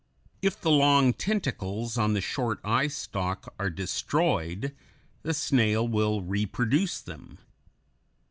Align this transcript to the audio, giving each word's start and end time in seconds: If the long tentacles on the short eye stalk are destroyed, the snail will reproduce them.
If 0.41 0.59
the 0.59 0.71
long 0.71 1.13
tentacles 1.13 1.95
on 1.95 2.13
the 2.15 2.21
short 2.21 2.59
eye 2.63 2.87
stalk 2.87 3.53
are 3.59 3.69
destroyed, 3.69 4.73
the 5.21 5.31
snail 5.31 5.87
will 5.87 6.23
reproduce 6.23 6.99
them. 6.99 7.37